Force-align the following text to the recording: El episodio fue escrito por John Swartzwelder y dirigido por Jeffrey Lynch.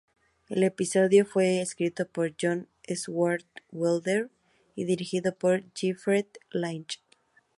El 0.49 0.63
episodio 0.63 1.27
fue 1.27 1.61
escrito 1.61 2.07
por 2.07 2.33
John 2.41 2.67
Swartzwelder 2.87 4.31
y 4.73 4.85
dirigido 4.85 5.35
por 5.35 5.63
Jeffrey 5.75 6.25
Lynch. 6.49 6.99